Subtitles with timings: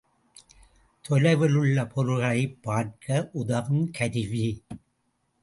[1.09, 3.29] தொலைவிலுள்ள பொருள்களைப் பார்க்க
[3.33, 4.63] உதவும் கருவி.